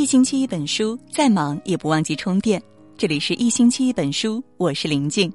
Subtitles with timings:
[0.00, 2.58] 一星期一本书，再忙也不忘记充电。
[2.96, 5.30] 这里是一星期一本书，我是林静。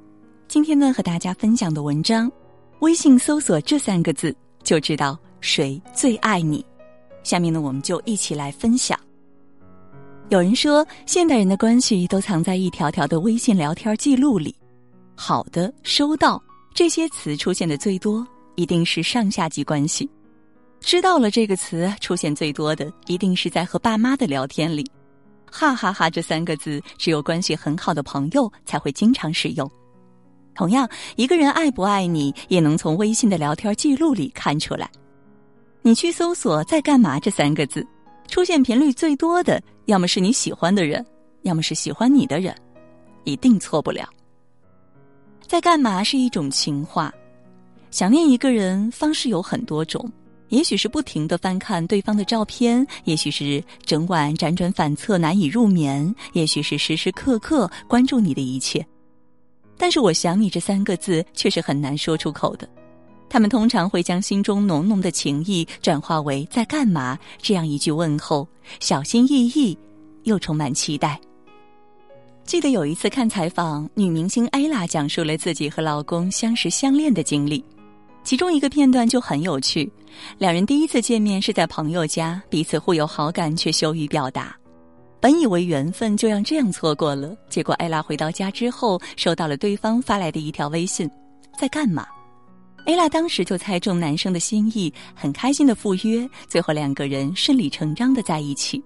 [0.48, 2.32] 今天呢，和大家分享的文章，
[2.80, 6.66] 微信搜索这三个字就知道谁最爱你。
[7.22, 9.00] 下面呢，我们就一起来分享。
[10.30, 14.56] 有人说，现代人的关系都藏在一条条的微信聊天记录里。
[15.14, 16.42] 好的，收到
[16.74, 20.10] 这些词出现的最多，一定是上下级关系。
[20.80, 24.90] 知道了这个词出现最多的，一定是在和爸妈的聊天里，
[25.52, 26.10] 哈哈哈！
[26.10, 29.70] 这三个字只有关系很好的朋友才会经常使用。
[30.54, 34.90] 同样，一个人爱不爱你，也能从微信的聊天记录里看出来。
[35.82, 37.86] 你去搜索“在干嘛”这三个字，
[38.28, 41.06] 出现频率最多的，要么是你喜欢的人，
[41.42, 42.56] 要么是喜欢你的人，
[43.24, 44.08] 一定错不了。
[45.48, 47.14] 在干嘛是一种情话，
[47.92, 50.12] 想念一个人方式有很多种。
[50.50, 58.86] 也许是不停的翻看对方的照片，也许是整晚辗转反侧难以入眠，也许是时时刻刻关注你的一切。
[59.78, 62.70] 但是，我想你这三个字却是很难说出口的。
[63.28, 68.48] 他们通常会将心中浓浓的情意转化为在干嘛这样一句问候，
[68.80, 69.78] 小心翼翼，
[70.24, 71.20] 又充满期待。
[72.46, 77.62] 记得有一次看采访，女明星艾拉讲述了自己和老公相识相恋的经历。
[78.26, 79.88] 其中一个片段就很有趣，
[80.40, 84.58] 两人第一次见面是在朋友家，彼此互有好感却羞于表达。
[85.20, 91.08] 本以为缘分就让这样错过了，结果艾拉回到家之后，收到了对方发来的一条微信
[91.56, 92.04] ：“在干嘛？”
[92.88, 98.84] 艾拉当时就猜中男生的心意，很开心的赴约，最后两个人顺理成章的在一起。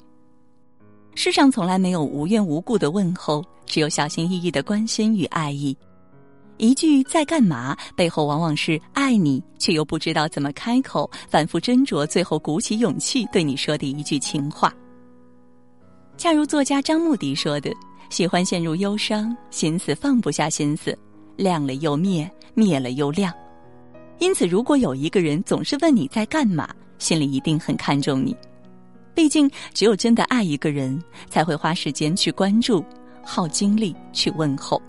[1.16, 5.76] 世上从来没有无缘无故的问候，只有小心翼翼的关心与爱意。
[6.60, 14.72] 一句在干嘛背后，往往是爱你却又不知道怎么开口，反复斟酌，最后鼓起勇气对你说的一句情话。
[16.18, 17.72] 恰如作家张牧迪说的
[18.12, 20.96] ：“喜欢陷入忧伤，心思放不下心思，
[21.38, 23.34] 亮了又灭，灭了又亮。
[24.20, 28.36] 因此，如果有一个人总是问你在干嘛，心里一定很看重你。
[29.16, 32.84] 毕竟，只有真的爱一个人，才会花时间去关注，
[33.24, 34.82] 耗精力去问候。”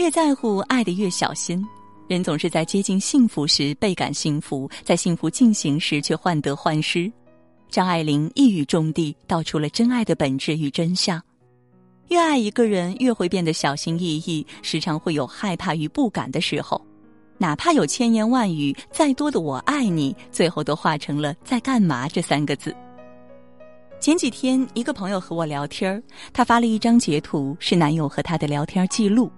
[0.00, 1.62] 越在乎，爱的越小心。
[2.08, 7.12] 人总是在接近幸福时倍感幸福，在幸福进行时却患得患失。
[7.68, 11.20] 张爱玲一语中的道出了真爱的本质与真相：
[12.08, 16.80] 越爱一个人，越会变得小心翼翼，时常会有害怕与不敢的时候。
[17.36, 22.74] 哪怕有千言万语，再多的“我爱你”，最后都化成了“在干嘛”这三个字。
[24.00, 29.30] 前几天，一个朋友和我聊天儿，他发了一张截图，是男友和他的聊天记录。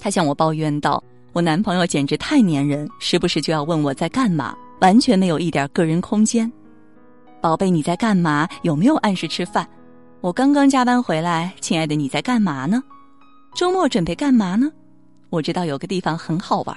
[0.00, 1.02] 他向我抱怨道
[1.32, 6.50] ：“我男朋友简直太粘人，时不时就要问我在干嘛，完全没有一点个人空间。
[7.40, 8.48] 宝贝，你在干嘛？
[8.62, 9.68] 有没有按时吃饭？
[10.20, 12.82] 我刚刚加班回来，亲爱的，你在干嘛呢？
[13.54, 14.70] 周末准备干嘛呢？
[15.28, 16.76] 我知道有个地方很好玩。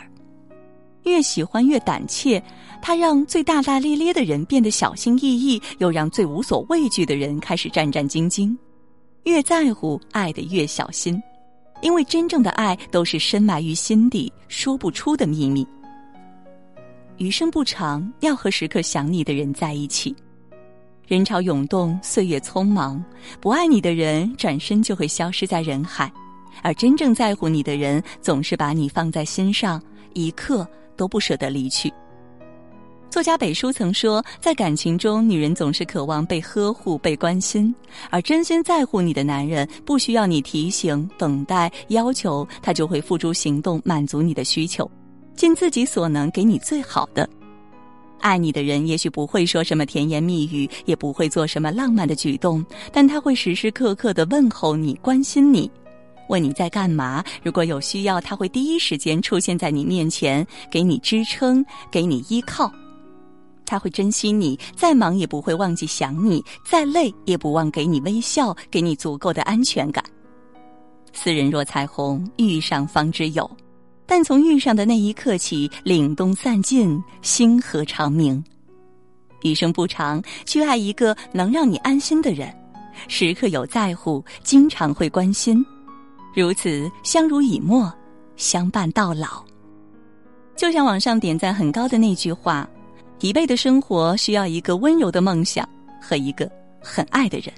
[1.04, 2.42] 越喜欢越胆怯，
[2.82, 8.56] 他让最大大咧咧的人变得小心翼翼，又让最无所畏惧的人开始战战兢兢。
[9.24, 11.22] 越在乎，爱的越小心。”
[11.84, 15.68] 因为真正的爱都是深埋于心底、说不出的秘密。
[17.18, 20.16] 余生不长，要和时刻想你的人在一起。
[21.06, 23.04] 人潮涌动，岁月匆忙，
[23.42, 26.12] 不爱你的人转身就会消失在人海，
[26.62, 29.80] 而真正在乎你的人总是把你放在心上，
[30.14, 30.66] 一刻
[30.96, 31.94] 都不舍得离去。
[33.14, 37.72] 作家北叔曾说，在感情中，女人总是渴望被呵护、被关心，
[38.10, 44.90] 而真心在乎你的男人，不需要你提醒、等待、要求，他就会付诸行动，满足你的需求，
[45.36, 47.30] 尽自己所能给你最好的。
[48.20, 55.70] 爱你的人，也许不会说什么甜言蜜语，也不会做什么浪漫的举动，但他会时时刻刻的问候你、关心你，
[56.30, 57.24] 问你在干嘛。
[57.44, 62.74] 如果有需要，他会第一时间出现在你面前，给你支撑，给你依靠。
[63.66, 70.04] 他会珍惜你，再忙也不会忘记想你，再累也不忘给你微笑，给你足够的安全感。
[71.14, 73.50] 斯人若彩虹，遇上方知有。
[74.06, 78.44] 但从遇上的那一刻起，凛冬散尽，星河长明。
[79.44, 82.54] 余生不长，去爱一个能让你安心的人，
[83.08, 85.66] 时刻有在乎，经常会关心，
[86.36, 87.92] 如此相濡以沫，
[88.36, 89.44] 相伴到老。
[90.56, 92.70] 就像网上点赞很高的那句话。
[93.24, 95.66] 疲惫的生活需要一个温柔的梦想
[96.02, 97.54] 和一个很爱的人。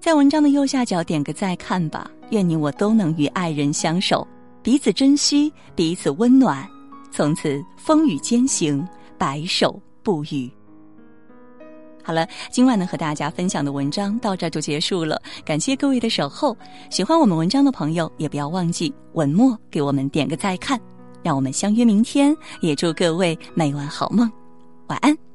[0.00, 4.26] 在文章的右下角点个再看吧，愿你我都能与爱人相守，
[4.64, 6.68] 彼此珍惜，彼此温暖，
[7.12, 8.84] 从此风雨兼行。
[9.16, 10.50] 白首不渝。
[12.02, 16.56] 好了，今晚呢和大家分享的文章到这就结束了，感谢各位的守候，
[16.90, 20.80] 喜欢我们文章的朋友也不要忘记文末给我们点个再看。
[21.26, 24.30] 让我们相约明天也祝各位每晚好梦
[24.86, 25.25] 晚安。